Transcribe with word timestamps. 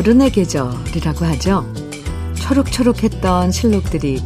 어른의 0.00 0.32
계절이라고 0.32 1.26
하죠. 1.26 1.70
초록초록했던 2.36 3.52
실록들이 3.52 4.22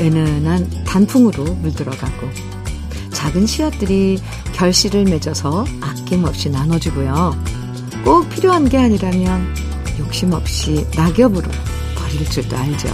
은은한 0.00 0.84
단풍으로 0.84 1.44
물들어가고 1.44 2.26
작은 3.12 3.46
씨앗들이 3.46 4.18
결실을 4.54 5.04
맺어서 5.04 5.66
아낌없이 5.82 6.48
나눠주고요. 6.48 7.36
꼭 8.02 8.30
필요한 8.30 8.66
게 8.66 8.78
아니라면 8.78 9.54
욕심 9.98 10.32
없이 10.32 10.86
낙엽으로 10.96 11.50
버릴 11.96 12.24
줄도 12.30 12.56
알죠. 12.56 12.88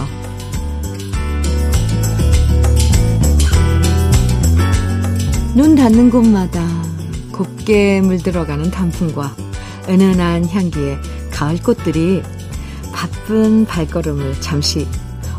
눈 5.55 5.75
닿는 5.75 6.09
곳마다 6.09 6.61
곱게 7.31 8.01
물들어가는 8.01 8.69
단풍과 8.69 9.33
은은한 9.87 10.49
향기의 10.49 10.99
가을 11.37 11.61
꽃들이 11.61 12.23
바쁜 12.91 13.67
발걸음을 13.67 14.41
잠시 14.41 14.87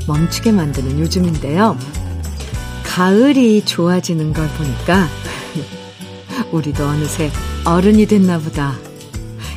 멈추게 0.06 0.52
만드는 0.52 1.00
요즘인데요. 1.00 1.76
가을이 2.84 3.64
좋아지는 3.64 4.32
걸 4.32 4.48
보니까 4.50 5.08
우리도 6.52 6.86
어느새 6.86 7.32
어른이 7.64 8.06
됐나 8.06 8.38
보다. 8.38 8.76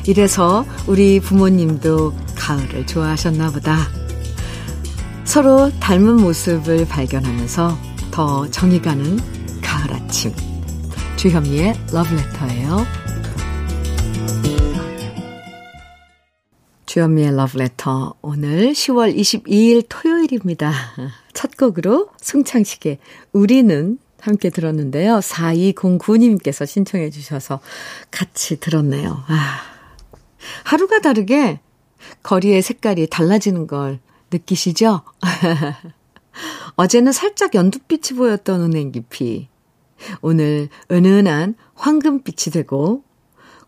이래서 0.08 0.66
우리 0.88 1.20
부모님도 1.20 2.12
가을을 2.34 2.88
좋아하셨나 2.88 3.52
보다. 3.52 3.88
서로 5.24 5.70
닮은 5.78 6.16
모습을 6.16 6.88
발견하면서 6.88 7.78
더 8.10 8.50
정이 8.50 8.82
가는 8.82 9.16
가을 9.62 9.94
아침. 9.94 10.32
주현미의 11.14 11.74
러브레터예요. 11.92 13.11
주현미의 16.92 17.34
러브레터. 17.36 18.16
오늘 18.20 18.72
10월 18.72 19.16
22일 19.16 19.86
토요일입니다. 19.88 20.70
첫 21.32 21.56
곡으로 21.56 22.10
송창식의 22.20 22.98
우리는 23.32 23.96
함께 24.20 24.50
들었는데요. 24.50 25.20
4209님께서 25.20 26.66
신청해 26.66 27.08
주셔서 27.08 27.60
같이 28.10 28.60
들었네요. 28.60 29.24
아, 29.26 29.60
하루가 30.64 31.00
다르게 31.00 31.60
거리의 32.22 32.60
색깔이 32.60 33.06
달라지는 33.06 33.66
걸 33.66 33.98
느끼시죠? 34.30 35.00
어제는 36.76 37.12
살짝 37.12 37.54
연두빛이 37.54 38.18
보였던 38.18 38.60
은행잎이 38.60 39.48
오늘 40.20 40.68
은은한 40.90 41.54
황금빛이 41.72 42.52
되고 42.52 43.02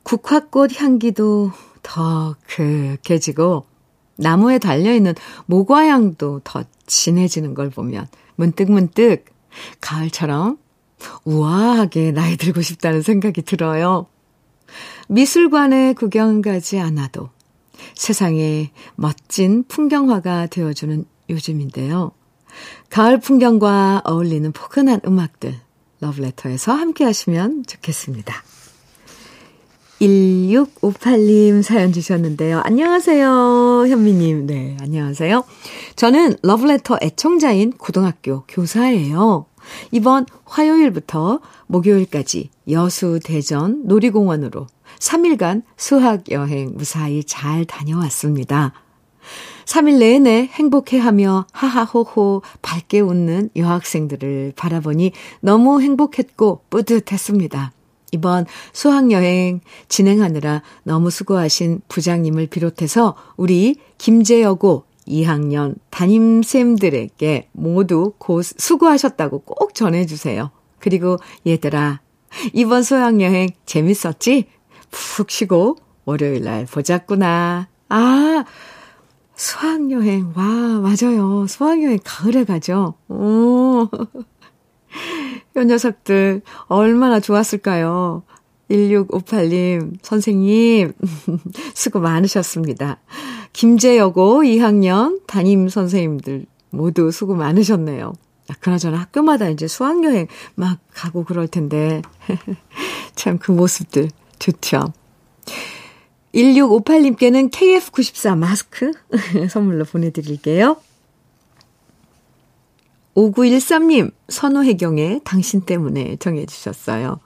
국화꽃 0.02 0.78
향기도 0.78 1.52
더 1.84 2.34
그윽해지고 2.48 3.66
나무에 4.16 4.58
달려있는 4.58 5.14
모과향도 5.46 6.40
더 6.42 6.64
진해지는 6.86 7.54
걸 7.54 7.70
보면 7.70 8.08
문득문득 8.34 9.26
가을처럼 9.80 10.58
우아하게 11.24 12.10
나이 12.10 12.36
들고 12.36 12.62
싶다는 12.62 13.02
생각이 13.02 13.42
들어요. 13.42 14.06
미술관에 15.08 15.92
구경 15.92 16.42
가지 16.42 16.80
않아도 16.80 17.30
세상에 17.94 18.72
멋진 18.96 19.64
풍경화가 19.68 20.46
되어주는 20.46 21.04
요즘인데요. 21.30 22.12
가을 22.88 23.20
풍경과 23.20 24.02
어울리는 24.04 24.50
포근한 24.52 25.00
음악들 25.06 25.54
러브레터에서 26.00 26.72
함께 26.72 27.04
하시면 27.04 27.64
좋겠습니다. 27.66 28.42
1658님 30.04 31.62
사연 31.62 31.92
주셨는데요. 31.92 32.60
안녕하세요, 32.64 33.86
현미님. 33.88 34.46
네, 34.46 34.76
안녕하세요. 34.80 35.44
저는 35.96 36.36
러브레터 36.42 36.98
애청자인 37.02 37.72
고등학교 37.72 38.44
교사예요. 38.46 39.46
이번 39.92 40.26
화요일부터 40.44 41.40
목요일까지 41.66 42.50
여수 42.70 43.18
대전 43.24 43.86
놀이공원으로 43.86 44.66
3일간 44.98 45.62
수학 45.76 46.30
여행 46.30 46.72
무사히 46.74 47.24
잘 47.24 47.64
다녀왔습니다. 47.64 48.74
3일 49.64 49.98
내내 49.98 50.50
행복해하며 50.52 51.46
하하호호 51.52 52.42
밝게 52.60 53.00
웃는 53.00 53.50
여학생들을 53.56 54.52
바라보니 54.54 55.12
너무 55.40 55.80
행복했고 55.80 56.64
뿌듯했습니다. 56.68 57.72
이번 58.14 58.46
수학여행 58.72 59.60
진행하느라 59.88 60.62
너무 60.84 61.10
수고하신 61.10 61.82
부장님을 61.88 62.46
비롯해서 62.46 63.16
우리 63.36 63.76
김재여고 63.98 64.84
2학년 65.06 65.74
담임쌤들에게 65.90 67.48
모두 67.52 68.12
고 68.18 68.40
수고하셨다고 68.42 69.40
꼭 69.40 69.74
전해주세요. 69.74 70.50
그리고 70.78 71.18
얘들아, 71.46 72.00
이번 72.52 72.82
수학여행 72.82 73.50
재밌었지? 73.66 74.46
푹 74.90 75.30
쉬고 75.30 75.76
월요일 76.04 76.42
날 76.44 76.66
보자꾸나. 76.66 77.68
아, 77.88 78.44
수학여행. 79.34 80.32
와, 80.36 80.44
맞아요. 80.44 81.46
수학여행 81.46 81.98
가을에 82.04 82.44
가죠. 82.44 82.94
오. 83.08 83.88
요 85.56 85.62
녀석들 85.62 86.42
얼마나 86.66 87.20
좋았을까요? 87.20 88.22
1658님, 88.70 89.98
선생님, 90.02 90.92
수고 91.74 92.00
많으셨습니다. 92.00 92.98
김재여고 93.52 94.42
2학년 94.42 95.20
담임 95.26 95.68
선생님들 95.68 96.46
모두 96.70 97.10
수고 97.10 97.34
많으셨네요. 97.34 98.12
아, 98.48 98.54
그나저나 98.60 98.98
학교마다 98.98 99.48
이제 99.48 99.68
수학여행 99.68 100.26
막 100.54 100.78
가고 100.92 101.24
그럴 101.24 101.46
텐데. 101.48 102.02
참 103.14 103.38
그 103.38 103.52
모습들 103.52 104.10
좋죠. 104.38 104.92
1658님께는 106.34 107.50
KF94 107.50 108.36
마스크 108.36 108.90
선물로 109.48 109.84
보내드릴게요. 109.84 110.76
5913님, 113.14 114.12
선우혜경의 114.28 115.20
당신 115.24 115.60
때문에 115.60 116.16
정해주셨어요. 116.16 117.20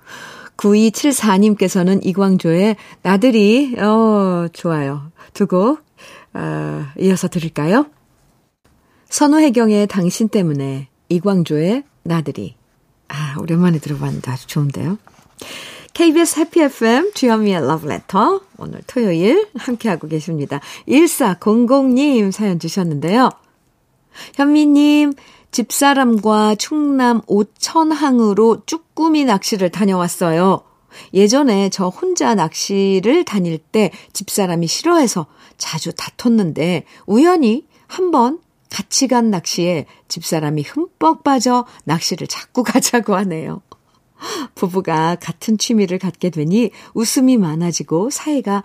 9274님께서는 0.57 2.05
이광조의 2.05 2.77
나들이, 3.03 3.75
어, 3.79 4.49
좋아요. 4.53 5.11
두 5.35 5.47
곡 5.47 5.81
어, 6.35 6.85
이어서 6.99 7.29
들을까요? 7.29 7.87
선우혜경의 9.09 9.87
당신 9.87 10.29
때문에 10.29 10.89
이광조의 11.09 11.85
나들이. 12.03 12.57
아, 13.09 13.37
오랜만에 13.41 13.79
들어봤는데 13.79 14.31
아주 14.31 14.47
좋은데요. 14.47 14.99
KBS 15.95 16.41
해피 16.41 16.61
FM 16.63 17.13
주현미의 17.15 17.67
러브레터 17.67 18.43
오늘 18.59 18.81
토요일 18.87 19.49
함께하고 19.57 20.07
계십니다. 20.09 20.61
1400님 20.87 22.31
사연 22.31 22.59
주셨는데요. 22.59 23.31
현미님 24.35 25.15
집사람과 25.51 26.57
충남 26.57 27.23
오천항으로 27.27 28.65
쭈꾸미 28.67 29.25
낚시를 29.25 29.71
다녀왔어요. 29.71 30.63
예전에 31.15 31.69
저 31.71 31.89
혼자 31.89 32.35
낚시를 32.35 33.25
다닐 33.25 33.59
때 33.59 33.91
집사람이 34.13 34.67
싫어해서 34.67 35.27
자주 35.57 35.93
다퉜는데 35.93 36.85
우연히 37.07 37.67
한번 37.87 38.41
같이 38.71 39.09
간 39.09 39.31
낚시에 39.31 39.87
집사람이 40.09 40.63
흠뻑 40.63 41.25
빠져 41.25 41.65
낚시를 41.85 42.27
자꾸 42.27 42.63
가자고 42.65 43.15
하네요. 43.17 43.63
부부가 44.55 45.17
같은 45.17 45.59
취미를 45.59 45.99
갖게 45.99 46.31
되니 46.31 46.71
웃음이 46.95 47.37
많아지고 47.37 48.11
사이가 48.11 48.65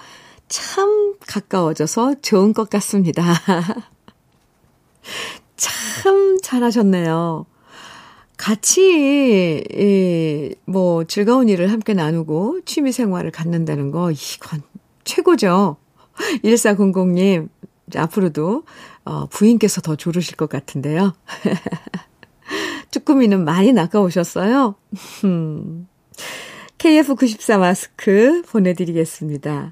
참 0.50 1.16
가까워져서 1.28 2.22
좋은 2.22 2.54
것 2.54 2.70
같습니다. 2.70 3.24
참 6.44 6.60
잘하셨네요. 6.60 7.48
같이, 8.38 9.64
예, 9.74 10.54
뭐, 10.66 11.06
즐거운 11.06 11.50
일을 11.50 11.72
함께 11.72 11.94
나누고 11.94 12.62
취미 12.66 12.92
생활을 12.92 13.32
갖는다는 13.32 13.90
거, 13.92 14.12
이건 14.12 14.62
최고죠. 15.06 15.78
1400님, 16.44 17.50
앞으로도, 17.96 18.64
어, 19.06 19.26
부인께서 19.28 19.82
더 19.82 19.96
조르실 19.96 20.36
것 20.36 20.50
같은데요. 20.50 21.14
쭈꾸미는 22.92 23.44
많이 23.46 23.72
낚아오셨어요? 23.72 24.76
KF94 26.78 27.60
마스크 27.60 28.42
보내드리겠습니다. 28.50 29.72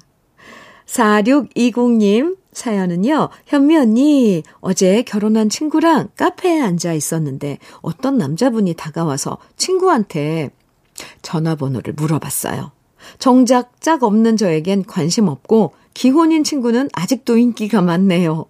4620님, 0.86 2.36
사연은요, 2.52 3.30
현미 3.46 3.76
언니, 3.76 4.42
어제 4.60 5.02
결혼한 5.02 5.48
친구랑 5.48 6.10
카페에 6.16 6.60
앉아 6.60 6.92
있었는데 6.92 7.58
어떤 7.80 8.18
남자분이 8.18 8.74
다가와서 8.74 9.38
친구한테 9.56 10.50
전화번호를 11.22 11.94
물어봤어요. 11.94 12.72
정작 13.18 13.80
짝 13.80 14.02
없는 14.02 14.36
저에겐 14.36 14.84
관심 14.84 15.28
없고 15.28 15.74
기혼인 15.94 16.44
친구는 16.44 16.88
아직도 16.92 17.38
인기가 17.38 17.82
많네요. 17.82 18.46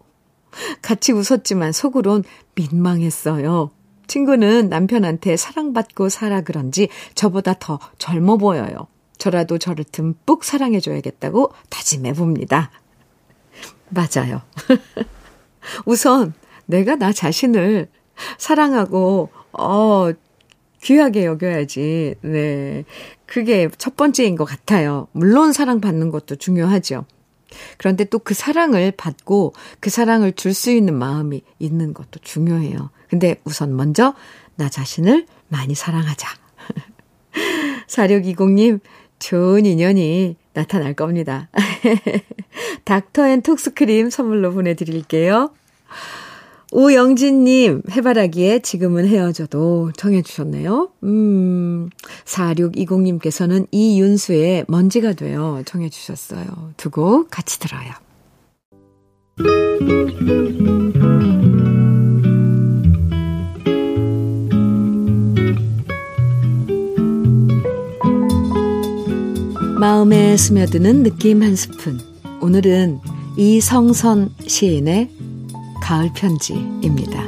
같이 0.83 1.13
웃었지만 1.13 1.73
속으론 1.73 2.25
민망했어요. 2.55 3.71
친구는 4.07 4.69
남편한테 4.69 5.37
사랑받고 5.37 6.09
살아 6.09 6.43
그런지 6.43 6.89
저보다 7.15 7.55
더 7.59 7.79
젊어 7.99 8.37
보여요. 8.37 8.89
저라도 9.17 9.57
저를 9.57 9.85
듬뿍 9.85 10.45
사랑해줘야겠다고 10.45 11.53
다짐해 11.71 12.13
봅니다. 12.15 12.71
맞아요. 13.93 14.43
우선 15.87 16.35
내가 16.67 16.97
나 16.97 17.13
자신을 17.13 17.89
사랑하고, 18.39 19.31
어, 19.53 20.11
귀하게 20.83 21.27
여겨야지. 21.27 22.17
네. 22.23 22.85
그게 23.27 23.69
첫 23.79 23.97
번째인 23.97 24.37
것 24.37 24.45
같아요. 24.45 25.09
물론 25.13 25.53
사랑받는 25.53 26.11
것도 26.11 26.37
중요하죠. 26.37 27.05
그런데 27.79 28.05
또 28.05 28.19
그 28.19 28.35
사랑을 28.35 28.93
받고 28.93 29.53
그 29.81 29.91
사랑을 29.91 30.33
줄 30.33 30.55
수 30.55 30.71
있는 30.71 30.95
마음이 30.95 31.43
있는 31.59 31.95
것도 31.95 32.21
중요해요. 32.23 32.91
근데 33.09 33.37
우선 33.45 33.77
먼저 33.77 34.15
나 34.57 34.69
자신을 34.69 35.27
많이 35.49 35.75
사랑하자. 35.75 36.29
4620님, 37.89 38.81
좋은 39.19 39.67
인연이 39.67 40.37
나타날 40.55 40.95
겁니다. 40.95 41.49
닥터 42.85 43.27
앤 43.29 43.43
톡스크림 43.43 44.11
선물로 44.11 44.53
보내드릴게요. 44.53 45.51
오영진님, 46.75 47.83
해바라기에 47.91 48.61
지금은 48.61 49.07
헤어져도 49.07 49.93
청해주셨네요. 49.95 50.89
음, 51.05 51.91
4620님께서는 52.25 53.67
이윤수의 53.71 54.65
먼지가 54.69 55.13
되어 55.13 55.63
청해주셨어요. 55.67 56.73
두 56.79 56.91
곡 56.91 57.29
같이 57.31 57.59
들어요. 57.61 57.93
마음에 69.83 70.37
스며드는 70.37 71.03
느낌 71.03 71.43
한 71.43 71.57
스푼. 71.57 71.99
오늘은 72.41 73.01
이성선 73.37 74.31
시인의 74.47 75.11
가을 75.83 76.09
편지입니다. 76.15 77.25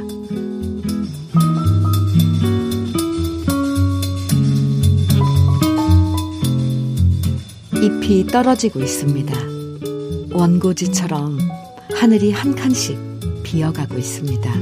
잎이 7.81 8.27
떨어지고 8.27 8.79
있습니다. 8.79 9.35
원고지처럼 10.31 11.37
하늘이 11.93 12.31
한 12.31 12.55
칸씩 12.55 12.97
비어가고 13.43 13.97
있습니다. 13.97 14.53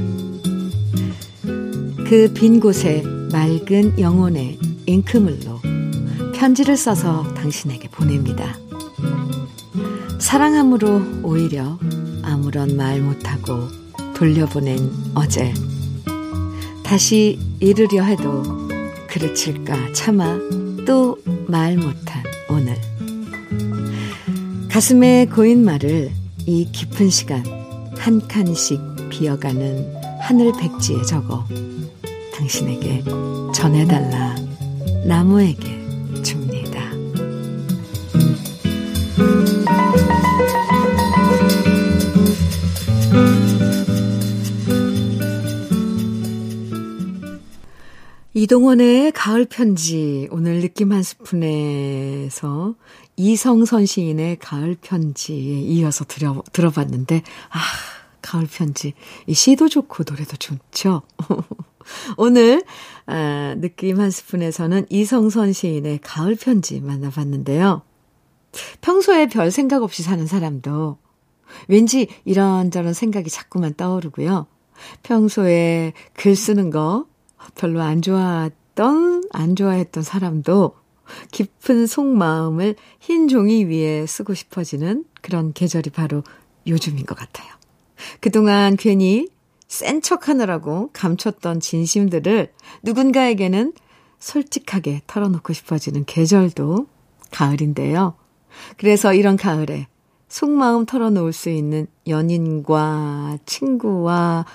그 2.08 2.28
빈 2.34 2.58
곳에 2.58 3.04
맑은 3.30 4.00
영혼의 4.00 4.58
잉크물로 4.86 5.53
편지를 6.34 6.76
써서 6.76 7.22
당신에게 7.34 7.88
보냅니다. 7.88 8.56
사랑함으로 10.18 11.02
오히려 11.22 11.78
아무런 12.22 12.76
말 12.76 13.00
못하고 13.00 13.68
돌려보낸 14.14 14.90
어제. 15.14 15.52
다시 16.82 17.38
잃으려 17.60 18.02
해도 18.02 18.42
그르칠까 19.08 19.92
참아 19.92 20.38
또 20.86 21.16
말 21.46 21.76
못한 21.76 22.22
오늘. 22.48 22.76
가슴에 24.68 25.26
고인 25.26 25.64
말을 25.64 26.10
이 26.46 26.68
깊은 26.72 27.10
시간 27.10 27.44
한 27.96 28.26
칸씩 28.26 28.80
비어가는 29.10 29.94
하늘 30.20 30.52
백지에 30.58 31.02
적어 31.02 31.46
당신에게 32.34 33.04
전해달라 33.54 34.34
나무에게 35.06 35.83
이동원의 48.36 49.12
가을 49.12 49.44
편지, 49.44 50.26
오늘 50.32 50.60
느낌 50.60 50.90
한 50.90 51.04
스푼에서 51.04 52.74
이성선 53.14 53.86
시인의 53.86 54.38
가을 54.40 54.76
편지에 54.80 55.60
이어서 55.60 56.04
들어, 56.04 56.42
들어봤는데, 56.52 57.22
아, 57.50 57.60
가을 58.22 58.48
편지. 58.52 58.94
이 59.28 59.34
시도 59.34 59.68
좋고 59.68 60.02
노래도 60.08 60.36
좋죠? 60.36 61.02
오늘, 62.18 62.64
아, 63.06 63.54
느낌 63.56 64.00
한 64.00 64.10
스푼에서는 64.10 64.86
이성선 64.90 65.52
시인의 65.52 66.00
가을 66.02 66.34
편지 66.34 66.80
만나봤는데요. 66.80 67.82
평소에 68.80 69.28
별 69.28 69.52
생각 69.52 69.84
없이 69.84 70.02
사는 70.02 70.26
사람도 70.26 70.98
왠지 71.68 72.08
이런저런 72.24 72.94
생각이 72.94 73.30
자꾸만 73.30 73.74
떠오르고요. 73.74 74.48
평소에 75.04 75.92
글 76.14 76.34
쓰는 76.34 76.70
거 76.70 77.06
별로 77.54 77.82
안 77.82 78.02
좋아했던, 78.02 79.24
안 79.32 79.56
좋아했던 79.56 80.02
사람도 80.02 80.76
깊은 81.32 81.86
속마음을 81.86 82.76
흰 83.00 83.28
종이 83.28 83.64
위에 83.64 84.06
쓰고 84.06 84.34
싶어지는 84.34 85.04
그런 85.20 85.52
계절이 85.52 85.90
바로 85.90 86.22
요즘인 86.66 87.04
것 87.06 87.16
같아요. 87.16 87.48
그동안 88.20 88.76
괜히 88.76 89.28
센 89.68 90.00
척 90.02 90.28
하느라고 90.28 90.90
감췄던 90.92 91.60
진심들을 91.60 92.52
누군가에게는 92.82 93.72
솔직하게 94.18 95.02
털어놓고 95.06 95.52
싶어지는 95.52 96.04
계절도 96.04 96.86
가을인데요. 97.30 98.14
그래서 98.76 99.12
이런 99.14 99.36
가을에 99.36 99.88
속마음 100.28 100.86
털어놓을 100.86 101.32
수 101.32 101.50
있는 101.50 101.86
연인과 102.06 103.38
친구와 103.46 104.46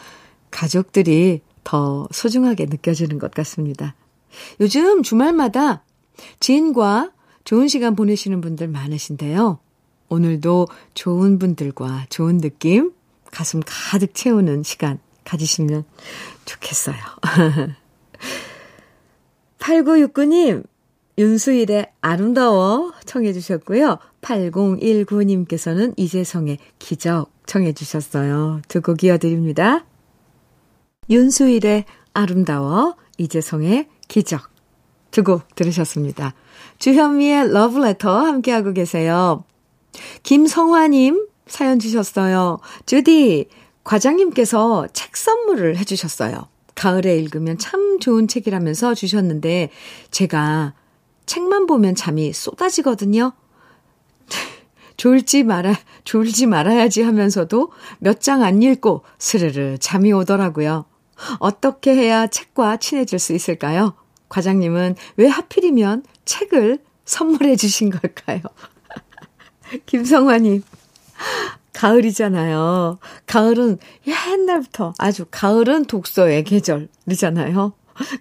가족들이 0.51 1.41
더 1.70 2.08
소중하게 2.10 2.66
느껴지는 2.66 3.20
것 3.20 3.30
같습니다. 3.30 3.94
요즘 4.60 5.04
주말마다 5.04 5.84
지인과 6.40 7.12
좋은 7.44 7.68
시간 7.68 7.96
보내시는 7.96 8.42
분들 8.42 8.68
많으신데요. 8.70 9.60
오늘도 10.10 10.68
좋은 10.96 11.38
분들과 11.38 12.08
좋은 12.10 12.40
느낌, 12.40 12.92
가슴 13.30 13.62
가득 13.64 14.16
채우는 14.16 14.64
시간 14.64 14.98
가지시면 15.26 15.84
좋겠어요. 16.46 16.98
8969님, 19.60 20.64
윤수일의 21.20 21.92
아름다워 22.02 22.94
청해 23.06 23.32
주셨고요. 23.34 24.00
8019님께서는 24.22 25.94
이재성의 25.98 26.58
기적 26.80 27.32
청해 27.46 27.74
주셨어요. 27.74 28.62
두 28.68 28.82
곡 28.82 29.04
이어드립니다. 29.04 29.86
윤수일의 31.10 31.86
아름다워, 32.13 32.96
이재성의 33.18 33.88
기적. 34.08 34.50
두 35.12 35.24
곡 35.24 35.56
들으셨습니다. 35.56 36.36
주현미의 36.78 37.51
러브레터 37.51 38.16
함께하고 38.20 38.74
계세요. 38.74 39.44
김성화님 40.22 41.28
사연 41.48 41.80
주셨어요. 41.80 42.60
주디, 42.86 43.50
과장님께서 43.84 44.88
책 44.94 45.18
선물을 45.18 45.78
해주셨어요. 45.78 46.48
가을에 46.75 47.18
읽으면 47.18 47.58
참 47.58 48.00
좋은 48.00 48.28
책이라면서 48.28 48.94
주셨는데, 48.94 49.72
제가 50.12 50.75
책만 51.25 51.66
보면 51.66 51.96
잠이 51.96 52.32
쏟아지거든요. 52.32 53.34
졸지 54.96 55.44
말아, 55.44 55.74
졸지 56.04 56.46
말아야지 56.46 57.01
하면서도 57.01 57.72
몇 58.00 58.20
장 58.20 58.44
안 58.44 58.62
읽고 58.62 59.04
스르르 59.18 59.78
잠이 59.80 60.13
오더라고요. 60.13 60.86
어떻게 61.40 61.96
해야 61.96 62.28
책과 62.28 62.78
친해질 62.78 63.20
수 63.20 63.34
있을까요? 63.34 63.96
과장님은 64.30 64.96
왜 65.18 65.28
하필이면 65.28 66.04
책을 66.26 66.80
선물해 67.06 67.56
주신 67.56 67.90
걸까요? 67.90 68.42
김성화님, 69.86 70.64
가을이잖아요. 71.74 73.00
가을은 73.26 73.80
옛날부터 74.06 74.94
아주 74.98 75.26
가을은 75.32 75.86
독서의 75.86 76.44
계절이잖아요. 76.44 77.74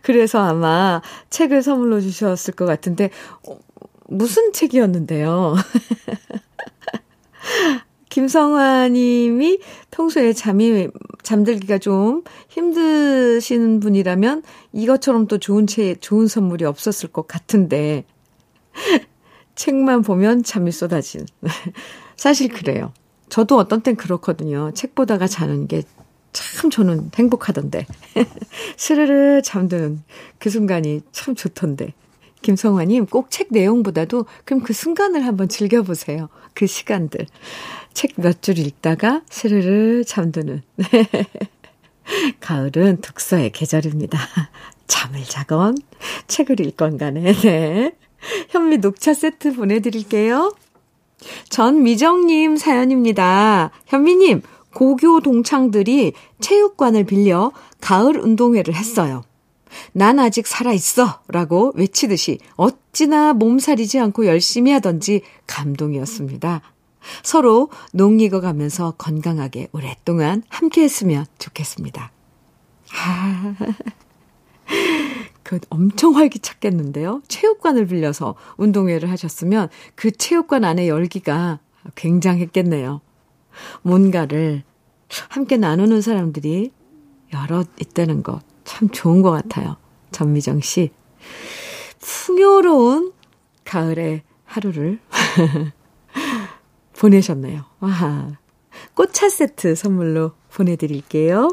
그래서 0.03 0.41
아마 0.41 1.03
책을 1.31 1.63
선물로 1.63 2.01
주셨을 2.01 2.55
것 2.55 2.67
같은데, 2.67 3.11
어, 3.47 3.59
무슨 4.07 4.53
책이었는데요? 4.53 5.55
김성화 8.09 8.89
님이 8.89 9.61
평소에 9.91 10.33
잠이, 10.33 10.89
잠들기가 11.29 11.77
좀 11.77 12.23
힘드신 12.49 13.81
분이라면 13.81 14.43
이것처럼 14.73 15.27
또 15.27 15.37
좋은 15.37 15.67
채, 15.67 15.95
좋은 15.95 16.27
선물이 16.27 16.65
없었을 16.65 17.11
것 17.11 17.29
같은데. 17.29 18.05
책만 19.55 20.03
보면 20.03 20.43
잠이 20.43 20.73
쏟아진. 20.73 21.27
사실 22.17 22.49
그래요. 22.49 22.93
저도 23.29 23.59
어떤 23.59 23.83
땐 23.83 23.95
그렇거든요. 23.97 24.71
책 24.75 24.95
보다가 24.95 25.27
자는 25.27 25.67
게 25.69 25.83
참 26.33 26.71
저는 26.71 27.11
행복하던데. 27.17 27.87
스르르 28.77 29.43
잠드는 29.43 30.03
그 30.39 30.51
순간이 30.51 31.01
참 31.13 31.35
좋던데. 31.35 31.95
김성화님, 32.43 33.07
꼭 33.07 33.31
책 33.31 33.49
내용보다도 33.51 34.27
그럼 34.45 34.63
그 34.63 34.73
순간을 34.73 35.27
한번 35.27 35.49
즐겨보세요. 35.49 36.29
그 36.55 36.67
시간들. 36.67 37.27
책 37.95 38.15
몇 38.19 38.43
줄 38.43 38.59
읽다가 38.59 39.23
스르르 39.29 40.05
잠드는. 40.05 40.63
가을은 42.41 43.01
독서의 43.01 43.51
계절입니다. 43.53 44.19
잠을 44.87 45.23
자건, 45.25 45.77
책을 46.27 46.61
읽건 46.61 46.97
간에, 46.97 47.33
네. 47.33 47.93
현미 48.49 48.79
녹차 48.79 49.15
세트 49.15 49.55
보내드릴게요. 49.55 50.55
전미정님 51.51 52.57
사연입니다. 52.57 53.71
현미님, 53.87 54.43
고교 54.75 55.21
동창들이 55.21 56.13
체육관을 56.41 57.05
빌려 57.05 57.53
가을 57.81 58.19
운동회를 58.19 58.75
했어요. 58.75 59.23
난 59.93 60.19
아직 60.19 60.47
살아있어! 60.47 61.21
라고 61.29 61.73
외치듯이 61.75 62.39
어찌나 62.57 63.35
몸살이지 63.35 63.99
않고 63.99 64.27
열심히 64.27 64.73
하던지 64.73 65.23
감동이었습니다. 65.47 66.63
서로 67.23 67.71
농익어 67.93 68.41
가면서 68.41 68.93
건강하게 68.99 69.69
오랫동안 69.73 70.43
함께 70.49 70.83
했으면 70.83 71.27
좋겠습니다. 71.39 72.13
아, 72.95 73.55
그 75.43 75.59
엄청 75.71 76.17
활기찼겠는데요? 76.17 77.23
체육관을 77.29 77.87
빌려서 77.87 78.35
운동회를 78.57 79.11
하셨으면 79.11 79.69
그 79.95 80.11
체육관 80.11 80.65
안에 80.65 80.89
열기가 80.89 81.61
굉장했겠네요. 81.95 83.01
뭔가를 83.83 84.63
함께 85.31 85.57
나누는 85.57 86.03
사람들이 86.03 86.71
여러 87.33 87.65
있다는 87.81 88.23
것 88.23 88.49
참 88.69 88.91
좋은 88.91 89.23
것 89.23 89.31
같아요. 89.31 89.77
전미정 90.11 90.61
씨. 90.61 90.91
풍요로운 92.01 93.15
가을의 93.65 94.23
하루를 94.45 95.01
보내셨네요. 96.99 97.65
와. 97.81 98.39
꽃차 98.95 99.29
세트 99.29 99.75
선물로 99.75 100.33
보내드릴게요. 100.53 101.51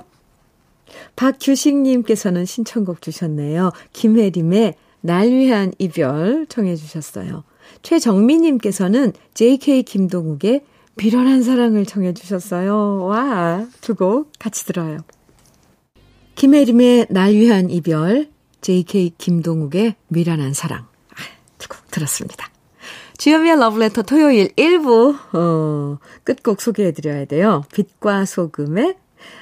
박규식님께서는 1.15 2.45
신청곡 2.45 3.01
주셨네요. 3.01 3.71
김혜림의 3.93 4.75
날 5.01 5.29
위한 5.29 5.71
이별 5.77 6.45
청해 6.47 6.75
주셨어요. 6.75 7.43
최정미님께서는 7.81 9.13
JK 9.33 9.83
김동욱의 9.83 10.63
비련한 10.97 11.43
사랑을 11.43 11.85
청해 11.85 12.13
주셨어요. 12.13 13.03
와, 13.05 13.65
두 13.81 13.95
곡 13.95 14.31
같이 14.39 14.65
들어요. 14.65 14.99
김혜림의 16.35 17.07
날 17.09 17.33
위한 17.33 17.69
이별, 17.69 18.29
JK 18.61 19.13
김동욱의 19.17 19.95
미련한 20.07 20.53
사랑. 20.53 20.87
아, 21.11 21.15
두곡 21.57 21.91
들었습니다. 21.91 22.49
주현미의 23.17 23.57
러브레터 23.57 24.01
토요일 24.03 24.49
1부, 24.55 25.17
어, 25.33 25.97
끝곡 26.23 26.61
소개해드려야 26.61 27.25
돼요. 27.25 27.63
빛과 27.73 28.25
소금의 28.25 28.95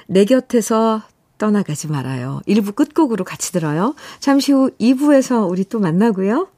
내 0.06 0.24
곁에서 0.24 1.02
떠나가지 1.38 1.88
말아요. 1.88 2.40
1부 2.46 2.74
끝곡으로 2.74 3.24
같이 3.24 3.52
들어요. 3.52 3.94
잠시 4.20 4.52
후 4.52 4.70
2부에서 4.80 5.48
우리 5.50 5.64
또 5.64 5.80
만나고요. 5.80 6.48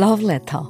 Letter. 0.00 0.62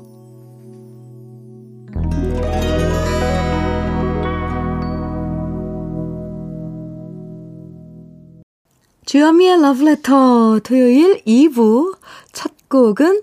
주현미의 9.05 9.59
Letter 9.59 10.61
토요일 10.65 11.23
2부 11.25 11.99
첫 12.33 12.53
곡은 12.69 13.23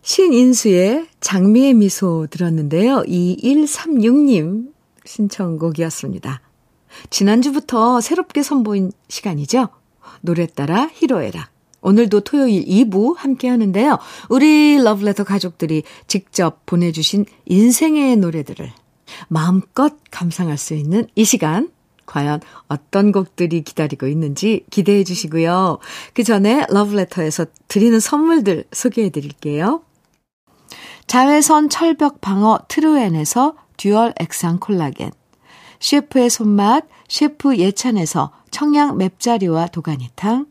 신인수의 0.00 1.08
장미의 1.20 1.74
미소 1.74 2.26
들었는데요. 2.30 3.02
2136님 3.02 4.72
신청곡이었습니다. 5.04 6.40
지난주부터 7.10 8.00
새롭게 8.00 8.42
선보인 8.42 8.92
시간이죠. 9.08 9.68
노래 10.22 10.46
따라 10.46 10.88
히로에락. 10.94 11.57
오늘도 11.80 12.20
토요일 12.20 12.64
2부 12.64 13.16
함께 13.16 13.48
하는데요. 13.48 13.98
우리 14.28 14.78
러브레터 14.82 15.24
가족들이 15.24 15.82
직접 16.06 16.64
보내주신 16.66 17.26
인생의 17.46 18.16
노래들을 18.16 18.70
마음껏 19.28 19.94
감상할 20.10 20.58
수 20.58 20.74
있는 20.74 21.06
이 21.14 21.24
시간. 21.24 21.70
과연 22.06 22.40
어떤 22.68 23.12
곡들이 23.12 23.62
기다리고 23.62 24.06
있는지 24.06 24.64
기대해 24.70 25.04
주시고요. 25.04 25.78
그 26.14 26.24
전에 26.24 26.64
러브레터에서 26.70 27.46
드리는 27.68 28.00
선물들 28.00 28.64
소개해 28.72 29.10
드릴게요. 29.10 29.82
자외선 31.06 31.68
철벽 31.68 32.20
방어 32.20 32.60
트루엔에서 32.68 33.56
듀얼 33.76 34.14
액상 34.18 34.58
콜라겐. 34.58 35.10
셰프의 35.80 36.30
손맛 36.30 36.86
셰프 37.08 37.56
예찬에서 37.56 38.32
청양 38.50 38.96
맵자리와 38.96 39.68
도가니탕. 39.68 40.46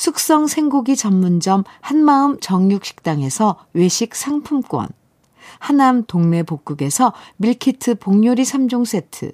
숙성 0.00 0.46
생고기 0.46 0.96
전문점 0.96 1.62
한마음 1.82 2.40
정육식당에서 2.40 3.58
외식 3.74 4.14
상품권, 4.14 4.88
하남 5.58 6.04
동네 6.06 6.42
복국에서 6.42 7.12
밀키트 7.36 7.96
복요리 7.96 8.42
3종 8.44 8.86
세트, 8.86 9.32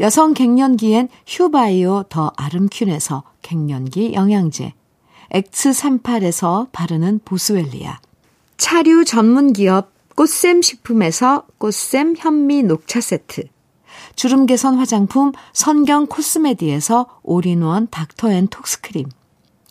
여성 0.00 0.34
갱년기엔 0.34 1.08
휴바이오 1.28 2.06
더 2.08 2.32
아름퀸에서 2.36 3.22
갱년기 3.42 4.14
영양제, 4.14 4.74
X38에서 5.30 6.66
바르는 6.72 7.20
보스웰리아, 7.24 8.00
차류 8.56 9.04
전문 9.04 9.52
기업 9.52 9.92
꽃샘 10.16 10.62
식품에서 10.62 11.46
꽃샘 11.58 12.16
현미 12.18 12.64
녹차 12.64 13.00
세트, 13.00 13.44
주름 14.16 14.46
개선 14.46 14.78
화장품 14.78 15.30
선경 15.52 16.08
코스메디에서 16.08 17.20
올인원 17.22 17.86
닥터앤톡스크림, 17.92 19.06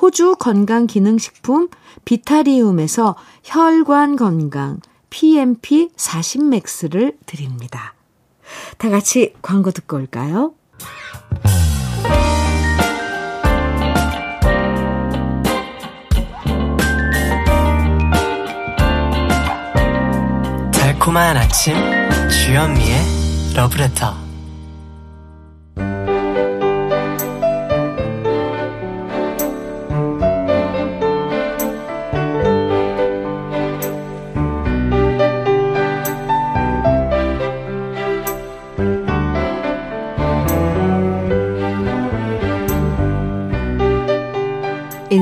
호주 0.00 0.36
건강기능식품 0.38 1.68
비타리움에서 2.04 3.16
혈관 3.44 4.16
건강 4.16 4.80
PMP 5.10 5.90
40맥스를 5.96 7.16
드립니다. 7.26 7.94
다 8.78 8.88
같이 8.88 9.34
광고 9.42 9.70
듣고 9.70 9.96
올까요? 9.96 10.54
달콤한 20.72 21.36
아침 21.36 21.74
주현미의 22.28 23.54
러브레터 23.56 24.27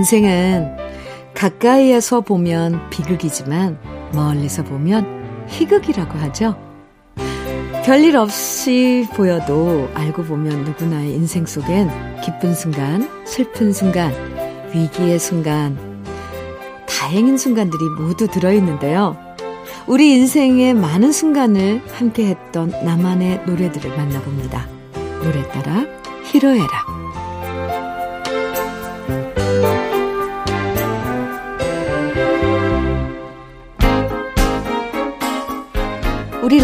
인생은 0.06 0.76
가까이에서 1.34 2.20
보면 2.20 2.90
비극이지만 2.90 3.76
멀리서 4.14 4.62
보면 4.62 5.44
희극이라고 5.48 6.16
하죠. 6.20 6.54
별일 7.84 8.16
없이 8.16 9.08
보여도 9.14 9.90
알고 9.94 10.22
보면 10.22 10.62
누구나의 10.62 11.12
인생 11.12 11.44
속엔 11.44 12.20
기쁜 12.20 12.54
순간, 12.54 13.08
슬픈 13.24 13.72
순간, 13.72 14.12
위기의 14.72 15.18
순간, 15.18 15.76
다행인 16.88 17.36
순간들이 17.36 17.84
모두 17.98 18.28
들어있는데요. 18.28 19.16
우리 19.88 20.12
인생의 20.12 20.74
많은 20.74 21.10
순간을 21.10 21.82
함께 21.92 22.28
했던 22.28 22.70
나만의 22.70 23.42
노래들을 23.44 23.96
만나봅니다. 23.96 24.68
노래 25.24 25.42
따라 25.48 25.84
히로에락. 26.30 27.05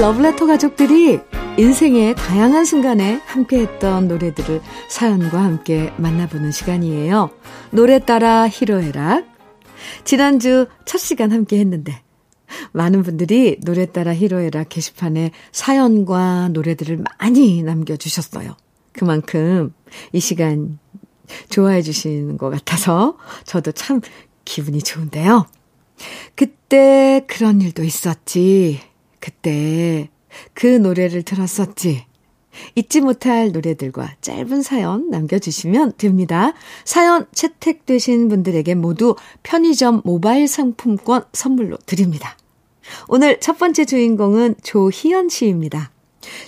러브레터 0.03 0.47
가족들이 0.47 1.21
인생의 1.57 2.17
다양한 2.17 2.65
순간에 2.65 3.21
함께했던 3.25 4.09
노래들을 4.09 4.61
사연과 4.89 5.41
함께 5.41 5.93
만나보는 5.97 6.51
시간이에요. 6.51 7.31
노래 7.71 8.01
따라 8.01 8.49
히로에락. 8.49 9.25
지난주 10.03 10.67
첫 10.87 10.99
시간 10.99 11.31
함께 11.31 11.61
했는데, 11.61 12.03
많은 12.73 13.05
분들이 13.05 13.61
노래 13.61 13.87
따라 13.87 14.13
히로에락 14.13 14.71
게시판에 14.71 15.31
사연과 15.53 16.49
노래들을 16.49 17.05
많이 17.21 17.63
남겨주셨어요. 17.63 18.57
그만큼 18.93 19.73
이 20.13 20.19
시간 20.19 20.81
좋아해 21.49 21.81
주시는 21.81 22.39
것 22.39 22.51
같아서 22.51 23.19
저도 23.45 23.71
참 23.71 24.01
기분이 24.45 24.83
좋은데요. 24.83 25.47
그때 26.35 27.25
그런 27.29 27.61
일도 27.61 27.85
있었지. 27.85 28.81
그때 29.23 30.11
그 30.53 30.67
노래를 30.67 31.23
들었었지. 31.23 32.05
잊지 32.75 33.01
못할 33.01 33.53
노래들과 33.53 34.17
짧은 34.21 34.63
사연 34.63 35.09
남겨주시면 35.11 35.95
됩니다. 35.97 36.53
사연 36.85 37.27
채택되신 37.33 38.29
분들에게 38.29 38.75
모두 38.75 39.15
편의점 39.45 40.03
모바일 40.05 40.49
상품권 40.49 41.25
선물로 41.33 41.79
드립니다. 41.87 42.37
오늘 43.09 43.39
첫 43.41 43.59
번째 43.59 43.85
주인공은 43.85 44.57
조희연 44.63 45.29
씨입니다. 45.29 45.93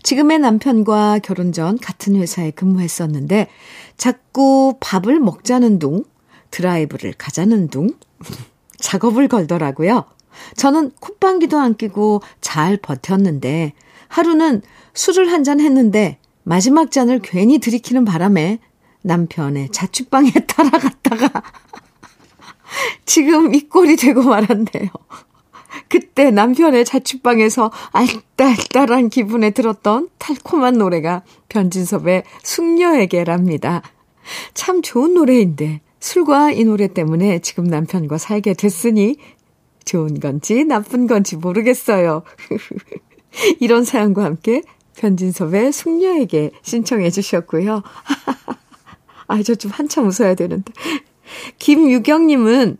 지금의 0.02 0.40
남편과 0.40 1.20
결혼 1.20 1.52
전 1.52 1.78
같은 1.78 2.16
회사에 2.16 2.50
근무했었는데 2.50 3.48
자꾸 3.96 4.76
밥을 4.80 5.20
먹자는 5.20 5.78
둥, 5.78 6.04
드라이브를 6.50 7.14
가자는 7.16 7.68
둥, 7.68 7.90
작업을 8.78 9.28
걸더라고요. 9.28 10.04
저는 10.56 10.92
콧방귀도 11.00 11.58
안 11.58 11.74
끼고 11.76 12.22
잘 12.40 12.76
버텼는데 12.76 13.72
하루는 14.08 14.62
술을 14.94 15.32
한 15.32 15.44
잔 15.44 15.60
했는데 15.60 16.18
마지막 16.44 16.90
잔을 16.90 17.20
괜히 17.22 17.58
들이키는 17.58 18.04
바람에 18.04 18.58
남편의 19.02 19.70
자취방에 19.70 20.30
따라갔다가 20.46 21.42
지금 23.04 23.54
이 23.54 23.68
꼴이 23.68 23.96
되고 23.96 24.22
말았네요. 24.22 24.88
그때 25.88 26.30
남편의 26.30 26.84
자취방에서 26.84 27.70
알딸딸한 27.92 29.10
기분에 29.10 29.50
들었던 29.50 30.08
달콤한 30.18 30.78
노래가 30.78 31.22
변진섭의 31.48 32.24
숙녀에게랍니다. 32.42 33.82
참 34.54 34.82
좋은 34.82 35.14
노래인데 35.14 35.80
술과 36.00 36.52
이 36.52 36.64
노래 36.64 36.88
때문에 36.88 37.40
지금 37.40 37.64
남편과 37.64 38.18
살게 38.18 38.54
됐으니 38.54 39.16
좋은 39.84 40.20
건지 40.20 40.64
나쁜 40.64 41.06
건지 41.06 41.36
모르겠어요. 41.36 42.22
이런 43.60 43.84
사연과 43.84 44.24
함께 44.24 44.62
변진섭의 44.96 45.72
숙녀에게 45.72 46.52
신청해 46.62 47.10
주셨고요. 47.10 47.82
아, 49.26 49.42
저 49.42 49.54
좀 49.54 49.70
한참 49.70 50.06
웃어야 50.06 50.34
되는데. 50.34 50.72
김유경님은 51.58 52.78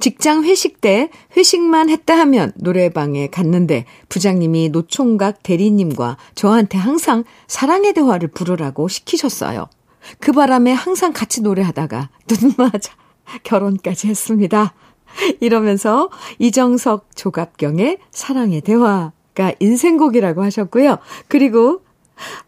직장 0.00 0.44
회식 0.44 0.80
때 0.80 1.10
회식만 1.36 1.90
했다 1.90 2.16
하면 2.20 2.52
노래방에 2.56 3.28
갔는데 3.28 3.84
부장님이 4.08 4.68
노총각 4.70 5.42
대리님과 5.42 6.16
저한테 6.34 6.78
항상 6.78 7.24
사랑의 7.48 7.94
대화를 7.94 8.28
부르라고 8.28 8.88
시키셨어요. 8.88 9.68
그 10.20 10.32
바람에 10.32 10.72
항상 10.72 11.12
같이 11.12 11.42
노래하다가 11.42 12.10
눈 12.28 12.52
맞아 12.56 12.92
결혼까지 13.42 14.08
했습니다. 14.08 14.72
이러면서 15.40 16.10
이정석 16.38 17.16
조갑경의 17.16 17.98
사랑의 18.10 18.60
대화가 18.60 19.52
인생곡이라고 19.58 20.42
하셨고요. 20.42 20.98
그리고 21.28 21.82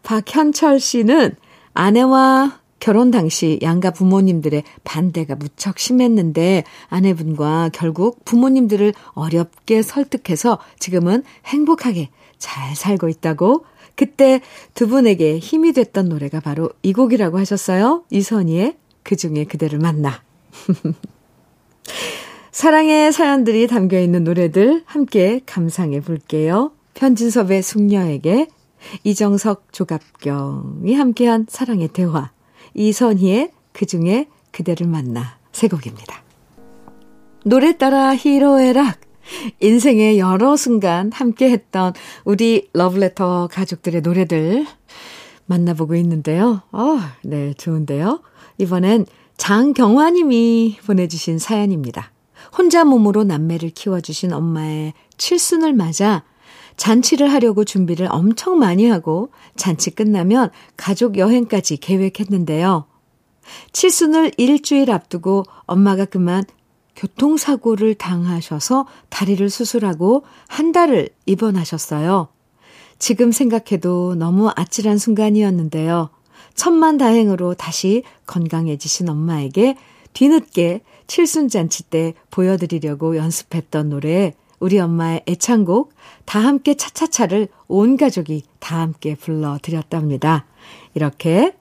박현철 0.03 0.79
씨는 0.79 1.35
아내와 1.73 2.59
결혼 2.79 3.11
당시 3.11 3.59
양가 3.61 3.91
부모님들의 3.91 4.63
반대가 4.83 5.35
무척 5.35 5.77
심했는데 5.77 6.63
아내분과 6.89 7.69
결국 7.73 8.25
부모님들을 8.25 8.93
어렵게 9.13 9.83
설득해서 9.83 10.57
지금은 10.79 11.23
행복하게 11.45 12.09
잘 12.39 12.75
살고 12.75 13.07
있다고 13.07 13.65
그때 13.95 14.41
두 14.73 14.87
분에게 14.87 15.37
힘이 15.37 15.73
됐던 15.73 16.09
노래가 16.09 16.39
바로 16.39 16.71
이 16.81 16.91
곡이라고 16.91 17.37
하셨어요. 17.37 18.03
이선희의 18.09 18.77
그 19.03 19.15
중에 19.15 19.45
그대를 19.45 19.77
만나. 19.77 20.23
사랑의 22.51 23.13
사연들이 23.13 23.65
담겨 23.67 23.97
있는 23.99 24.25
노래들 24.25 24.83
함께 24.85 25.39
감상해 25.45 26.01
볼게요. 26.01 26.71
편진섭의 26.95 27.63
숙녀에게 27.63 28.47
이정석 29.05 29.71
조갑경이 29.71 30.93
함께한 30.93 31.45
사랑의 31.47 31.87
대화 31.89 32.31
이선희의 32.73 33.51
그중에 33.71 34.27
그대를 34.51 34.85
만나 34.87 35.37
세 35.53 35.69
곡입니다. 35.69 36.23
노래 37.45 37.77
따라 37.77 38.13
히로에락 38.13 38.99
인생의 39.61 40.19
여러 40.19 40.57
순간 40.57 41.09
함께 41.13 41.49
했던 41.51 41.93
우리 42.25 42.69
러브레터 42.73 43.47
가족들의 43.49 44.01
노래들 44.01 44.65
만나보고 45.45 45.95
있는데요. 45.95 46.63
어, 46.73 46.99
네, 47.23 47.53
좋은데요. 47.53 48.21
이번엔 48.57 49.05
장경화님이 49.37 50.79
보내주신 50.85 51.39
사연입니다. 51.39 52.10
혼자 52.55 52.83
몸으로 52.83 53.23
남매를 53.23 53.71
키워주신 53.71 54.33
엄마의 54.33 54.93
칠순을 55.17 55.73
맞아 55.73 56.23
잔치를 56.77 57.31
하려고 57.31 57.63
준비를 57.63 58.07
엄청 58.09 58.57
많이 58.57 58.87
하고 58.87 59.29
잔치 59.55 59.91
끝나면 59.91 60.49
가족 60.77 61.17
여행까지 61.17 61.77
계획했는데요. 61.77 62.85
칠순을 63.71 64.31
일주일 64.37 64.91
앞두고 64.91 65.43
엄마가 65.65 66.05
그만 66.05 66.43
교통사고를 66.95 67.95
당하셔서 67.95 68.85
다리를 69.09 69.49
수술하고 69.49 70.23
한 70.47 70.71
달을 70.71 71.09
입원하셨어요. 71.25 72.29
지금 72.99 73.31
생각해도 73.31 74.15
너무 74.15 74.51
아찔한 74.55 74.97
순간이었는데요. 74.97 76.09
천만 76.53 76.97
다행으로 76.97 77.53
다시 77.55 78.03
건강해지신 78.27 79.09
엄마에게 79.09 79.77
뒤늦게 80.13 80.81
칠순잔치 81.07 81.83
때 81.83 82.13
보여드리려고 82.29 83.17
연습했던 83.17 83.89
노래 83.89 84.33
우리 84.59 84.79
엄마의 84.79 85.23
애창곡 85.27 85.93
다 86.25 86.39
함께 86.39 86.75
차차차를 86.75 87.47
온 87.67 87.97
가족이 87.97 88.43
다 88.59 88.79
함께 88.79 89.15
불러드렸답니다. 89.15 90.45
이렇게 90.93 91.55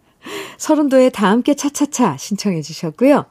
서른도의 0.59 1.11
다 1.11 1.31
함께 1.31 1.55
차차차 1.55 2.19
신청해 2.19 2.61
주셨고요. 2.63 3.25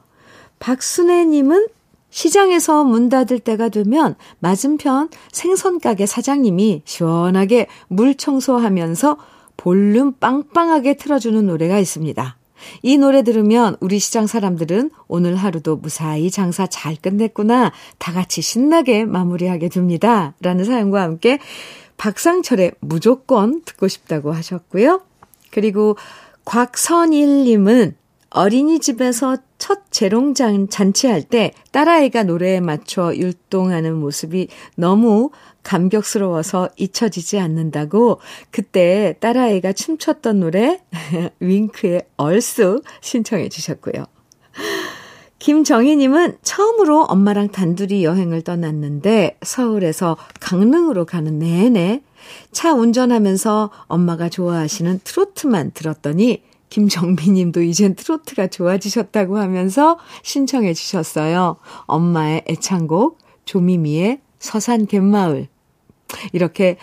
박순애님은 0.58 1.68
시장에서 2.10 2.82
문 2.84 3.08
닫을 3.08 3.38
때가 3.38 3.68
되면 3.68 4.16
맞은편 4.40 5.08
생선가게 5.30 6.06
사장님이 6.06 6.82
시원하게 6.84 7.68
물 7.86 8.16
청소하면서 8.16 9.16
볼륨 9.56 10.12
빵빵하게 10.14 10.94
틀어주는 10.94 11.46
노래가 11.46 11.78
있습니다. 11.78 12.39
이 12.82 12.98
노래 12.98 13.22
들으면 13.22 13.76
우리 13.80 13.98
시장 13.98 14.26
사람들은 14.26 14.90
오늘 15.08 15.36
하루도 15.36 15.76
무사히 15.76 16.30
장사 16.30 16.66
잘 16.66 16.96
끝냈구나. 16.96 17.72
다 17.98 18.12
같이 18.12 18.42
신나게 18.42 19.04
마무리하게 19.04 19.68
됩니다. 19.68 20.34
라는 20.40 20.64
사연과 20.64 21.02
함께 21.02 21.38
박상철의 21.96 22.72
무조건 22.80 23.62
듣고 23.64 23.88
싶다고 23.88 24.32
하셨고요. 24.32 25.02
그리고 25.50 25.96
곽선일님은 26.44 27.96
어린이집에서 28.30 29.36
첫 29.60 29.82
재롱장 29.90 30.68
잔치할 30.68 31.22
때 31.22 31.52
딸아이가 31.70 32.24
노래에 32.24 32.60
맞춰 32.60 33.14
율동하는 33.14 33.94
모습이 33.94 34.48
너무 34.74 35.30
감격스러워서 35.62 36.70
잊혀지지 36.76 37.38
않는다고 37.38 38.20
그때 38.50 39.14
딸아이가 39.20 39.74
춤췄던 39.74 40.40
노래 40.40 40.80
윙크의 41.40 42.06
얼쑤 42.16 42.80
신청해 43.02 43.50
주셨고요. 43.50 44.06
김정희님은 45.38 46.38
처음으로 46.42 47.02
엄마랑 47.04 47.48
단둘이 47.48 48.02
여행을 48.02 48.42
떠났는데 48.42 49.38
서울에서 49.42 50.16
강릉으로 50.40 51.04
가는 51.04 51.38
내내 51.38 52.02
차 52.50 52.72
운전하면서 52.72 53.70
엄마가 53.88 54.30
좋아하시는 54.30 55.00
트로트만 55.04 55.72
들었더니 55.72 56.42
김정미 56.70 57.28
님도 57.28 57.62
이젠 57.62 57.94
트로트가 57.94 58.46
좋아지셨다고 58.46 59.38
하면서 59.38 59.98
신청해 60.22 60.72
주셨어요. 60.72 61.56
엄마의 61.82 62.44
애창곡 62.48 63.18
조미미의 63.44 64.20
서산 64.38 64.86
갯마을. 64.86 65.48
이렇게 66.32 66.78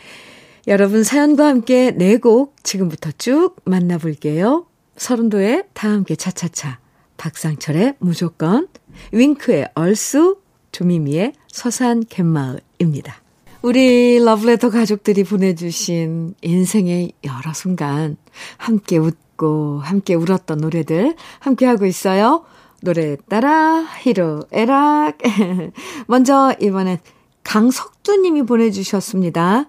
여러분 0.68 1.04
사연과 1.04 1.48
함께 1.48 1.92
네 1.92 2.18
곡 2.18 2.56
지금부터 2.64 3.12
쭉 3.18 3.56
만나볼게요. 3.64 4.68
서른도의 4.98 5.66
다 5.74 5.90
함께 5.90 6.16
차차차, 6.16 6.80
박상철의 7.18 7.96
무조건, 8.00 8.68
윙크의 9.12 9.70
얼쑤, 9.76 10.38
조미미의 10.72 11.34
서산 11.48 12.04
갯마을입니다. 12.08 13.22
우리 13.62 14.20
러브레터 14.20 14.70
가족들이 14.70 15.24
보내주신 15.24 16.36
인생의 16.42 17.14
여러 17.24 17.54
순간 17.54 18.18
함께 18.58 18.98
웃 18.98 19.18
고 19.38 19.80
함께 19.84 20.16
울었던 20.16 20.58
노래들 20.58 21.16
함께 21.40 21.66
하고 21.66 21.86
있어요. 21.86 22.44
노래 22.82 23.16
따라 23.30 23.86
히로 24.02 24.44
에락 24.52 25.18
먼저 26.08 26.54
이번엔 26.60 27.00
강석두 27.44 28.18
님이 28.18 28.44
보내주셨습니다. 28.44 29.66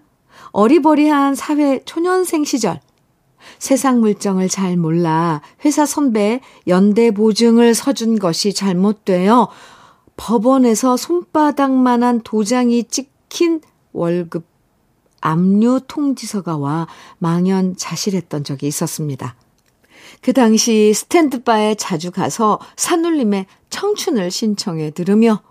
어리버리한 0.53 1.35
사회 1.35 1.81
초년생 1.85 2.45
시절 2.45 2.81
세상 3.59 4.01
물정을 4.01 4.49
잘 4.49 4.77
몰라 4.77 5.41
회사 5.65 5.87
선배 5.87 6.41
연대 6.67 7.11
보증을 7.11 7.75
서준 7.75 8.19
것이 8.19 8.53
잘못되어 8.53 9.49
법원에서 10.17 10.97
손바닥만한 10.97 12.23
도장이 12.23 12.85
찍힌 12.89 13.61
월급 13.93 14.45
압류 15.21 15.81
통지서가 15.87 16.57
와 16.57 16.87
망연 17.19 17.77
자실했던 17.77 18.45
적이 18.45 18.69
있었습니다. 18.69 19.37
그 20.21 20.33
당시 20.33 20.93
스탠드바에 20.95 21.75
자주 21.77 22.11
가서 22.11 22.59
산울림의 22.77 23.47
청춘을 23.71 24.31
신청해 24.31 24.91
들으며 24.93 25.43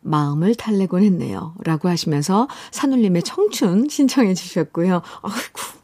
마음을 0.00 0.54
달래곤 0.54 1.02
했네요. 1.02 1.54
라고 1.64 1.88
하시면서 1.88 2.48
산울림의 2.70 3.22
청춘 3.22 3.88
신청해 3.88 4.34
주셨고요. 4.34 5.02
아이고. 5.22 5.83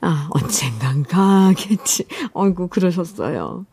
아, 0.00 0.28
언젠간 0.30 1.04
가겠지. 1.04 2.04
어이구, 2.32 2.68
그러셨어요. 2.68 3.66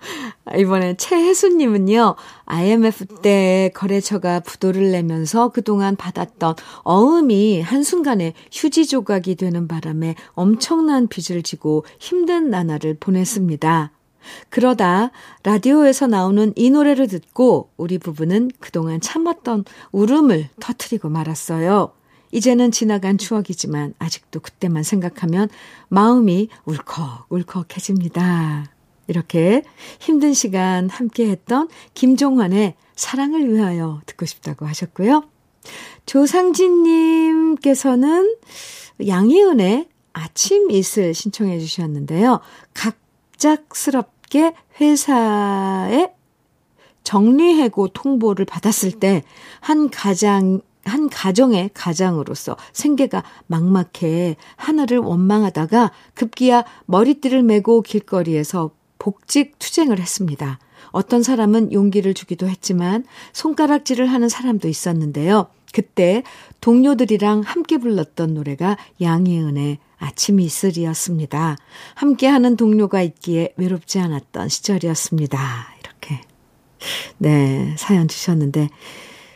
이번에 0.58 0.96
최혜수님은요, 0.98 2.16
IMF 2.46 3.06
때 3.22 3.72
거래처가 3.74 4.40
부도를 4.40 4.92
내면서 4.92 5.50
그동안 5.50 5.96
받았던 5.96 6.56
어음이 6.84 7.62
한순간에 7.62 8.34
휴지 8.52 8.88
조각이 8.88 9.36
되는 9.36 9.68
바람에 9.68 10.16
엄청난 10.34 11.08
빚을 11.08 11.44
지고 11.44 11.86
힘든 12.00 12.50
나날을 12.50 12.98
보냈습니다. 13.00 13.92
그러다 14.50 15.12
라디오에서 15.44 16.08
나오는 16.08 16.52
이 16.56 16.72
노래를 16.72 17.08
듣고 17.08 17.70
우리 17.78 18.00
부부는 18.00 18.50
그동안 18.60 19.00
참았던 19.00 19.66
울음을 19.92 20.50
터트리고 20.60 21.10
말았어요. 21.10 21.92
이제는 22.36 22.71
지나간 22.71 23.17
추억이지만 23.17 23.93
아직도 23.98 24.41
그때만 24.41 24.84
생각하면 24.84 25.48
마음이 25.88 26.50
울컥 26.65 27.28
울컥해집니다. 27.30 28.69
이렇게 29.08 29.63
힘든 30.00 30.34
시간 30.34 30.89
함께 30.89 31.30
했던 31.30 31.69
김종환의 31.93 32.74
사랑을 32.95 33.54
위하여 33.54 34.02
듣고 34.06 34.26
싶다고 34.26 34.65
하셨고요. 34.65 35.24
조상진님께서는 36.06 38.36
양희은의 39.08 39.88
아침 40.13 40.71
이슬 40.71 41.13
신청해 41.13 41.60
주셨는데요. 41.60 42.39
갑작스럽 42.74 44.15
늦게 44.26 44.54
회사에 44.82 46.10
정리해고 47.04 47.89
통보를 47.89 48.45
받았을 48.45 48.93
때 48.93 49.24
한 49.62 49.89
가장 49.89 50.62
한 50.86 51.10
가정의 51.10 51.71
가장으로서 51.74 52.56
생계가 52.74 53.24
막막해 53.48 54.38
하늘을 54.56 55.00
원망하다가 55.00 55.91
급기야 56.13 56.63
머리띠를 56.86 57.43
메고 57.43 57.82
길거리에서 57.82 58.71
복직 59.00 59.60
투쟁을 59.60 60.00
했습니다. 60.00 60.60
어떤 60.91 61.24
사람은 61.24 61.74
용기를 61.74 62.13
주기도 62.13 62.48
했지만 62.48 63.04
손가락질을 63.34 64.06
하는 64.08 64.30
사람도 64.30 64.67
있었는데요. 64.67 65.48
그때 65.74 66.24
동료들이랑 66.62 67.41
함께 67.41 67.78
불렀던 67.78 68.34
노래가 68.34 68.78
양희은의 69.02 69.80
아침 69.98 70.39
이슬이었습니다. 70.39 71.58
함께하는 71.95 72.56
동료가 72.56 73.02
있기에 73.02 73.54
외롭지 73.58 74.00
않았던 74.00 74.48
시절이었습니다. 74.48 75.39
이렇게. 75.82 76.21
네, 77.17 77.76
사연 77.78 78.08
주셨는데, 78.08 78.69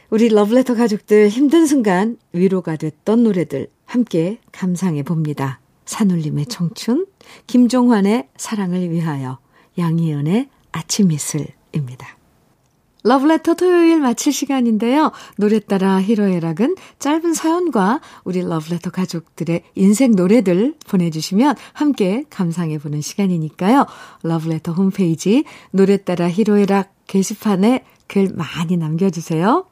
우리 0.10 0.30
러브레터 0.30 0.74
가족들 0.74 1.30
힘든 1.30 1.68
순간 1.68 2.18
위로가 2.34 2.78
됐던 2.78 3.24
노래들 3.24 3.68
함께 3.86 4.40
감상해 4.52 5.04
봅니다. 5.04 5.60
산울림의 5.86 6.48
청춘, 6.48 7.06
김종환의 7.46 8.30
사랑을 8.36 8.90
위하여, 8.90 9.38
양희연의 9.78 10.50
아침 10.72 11.12
이슬입니다. 11.12 12.18
러브레터 13.04 13.54
토요일 13.54 14.02
마칠 14.02 14.34
시간인데요. 14.34 15.12
노래 15.38 15.60
따라 15.60 16.02
히로에락은 16.02 16.76
짧은 16.98 17.34
사연과 17.34 18.02
우리 18.24 18.42
러브레터 18.42 18.90
가족들의 18.90 19.64
인생 19.76 20.16
노래들 20.16 20.76
보내주시면 20.88 21.56
함께 21.74 22.26
감상해보는 22.30 23.02
시간이니까요. 23.02 23.86
러브레터 24.24 24.74
홈페이지 24.74 25.46
노래 25.72 25.98
따라 25.98 26.30
히로에락 26.30 26.94
게시판에 27.08 27.86
글 28.08 28.30
많이 28.34 28.76
남겨주세요. 28.76 29.66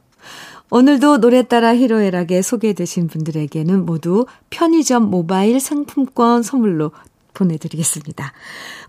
오늘도 0.70 1.20
노래 1.20 1.44
따라 1.44 1.76
히로에락에 1.76 2.42
소개되신 2.42 3.08
분들에게는 3.08 3.86
모두 3.86 4.26
편의점 4.50 5.10
모바일 5.10 5.60
상품권 5.60 6.44
선물로 6.44 6.92
보내드리겠습니다. 7.34 8.34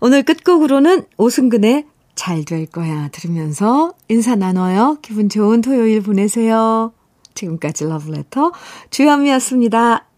오늘 0.01 0.23
끝곡으로는 0.23 1.05
오승근의 1.17 1.85
잘 2.15 2.43
될 2.43 2.65
거야 2.65 3.07
들으면서 3.13 3.93
인사 4.09 4.35
나눠요. 4.35 4.97
기분 5.01 5.29
좋은 5.29 5.61
토요일 5.61 6.01
보내세요. 6.01 6.91
지금까지 7.33 7.85
러브레터 7.85 8.51
주현미였습니다. 8.89 10.08